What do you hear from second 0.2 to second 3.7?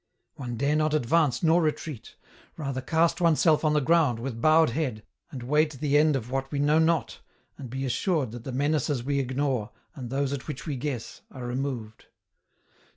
246 EN ROUTE. One dare not advance nor retreat; rather cast oneself